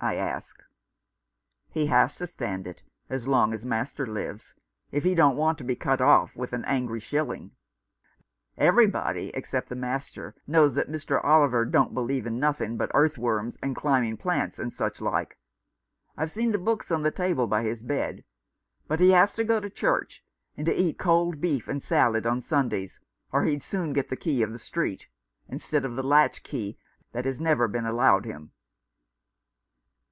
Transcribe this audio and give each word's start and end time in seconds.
"I 0.10 0.14
asked." 0.16 0.62
He 1.74 1.84
has 1.88 2.16
to 2.16 2.26
stand 2.26 2.66
it, 2.66 2.82
as 3.10 3.28
long 3.28 3.52
as 3.52 3.66
master 3.66 4.06
lives, 4.06 4.54
if 4.90 5.04
he 5.04 5.14
don't 5.14 5.36
want 5.36 5.58
to 5.58 5.64
be 5.64 5.76
cut 5.76 6.00
off 6.00 6.34
with 6.34 6.54
an 6.54 6.64
angry 6.64 7.00
shilling. 7.00 7.50
Everybody 8.56 9.28
except 9.34 9.68
the 9.68 9.74
master 9.76 10.34
knows 10.46 10.72
that 10.72 10.88
Mr. 10.88 11.22
Oliver 11.22 11.66
don't 11.66 11.92
believe 11.92 12.26
in 12.26 12.40
nothing 12.40 12.78
but 12.78 12.90
earth 12.94 13.18
worms 13.18 13.58
and 13.62 13.76
climbing 13.76 14.16
plants, 14.16 14.58
and 14.58 14.72
such 14.72 15.02
like— 15.02 15.36
I've 16.16 16.32
seen 16.32 16.52
the 16.52 16.58
books 16.58 16.90
on 16.90 17.02
the 17.02 17.10
table 17.10 17.46
by 17.46 17.62
his 17.62 17.82
bed— 17.82 18.24
but 18.88 19.00
he 19.00 19.10
has 19.10 19.34
to 19.34 19.44
go 19.44 19.60
to 19.60 19.68
church, 19.68 20.24
and 20.56 20.64
to 20.64 20.74
eat 20.74 20.98
cold 20.98 21.42
beef 21.42 21.68
and 21.68 21.82
salad 21.82 22.24
on 22.26 22.40
Sundays, 22.40 23.00
or 23.32 23.42
he'd 23.42 23.62
soon 23.62 23.92
get 23.92 24.08
the 24.08 24.16
key 24.16 24.40
of 24.40 24.50
the 24.52 24.58
street, 24.58 25.08
instead 25.46 25.84
of 25.84 25.94
the 25.94 26.02
latch 26.02 26.42
key 26.42 26.78
that 27.12 27.26
has 27.26 27.38
never 27.38 27.68
been 27.68 27.84
allowed 27.84 28.24
him." 28.24 28.52